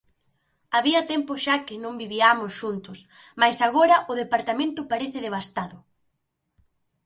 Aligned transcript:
Había 0.75 1.01
tempo 1.11 1.31
xa 1.45 1.55
que 1.65 1.75
non 1.83 1.99
viviamos 2.03 2.51
xuntos, 2.61 2.99
mais 3.41 3.57
agora 3.67 3.97
o 4.11 4.13
departamento 4.21 4.81
parece 4.91 5.19
devastado. 5.27 5.77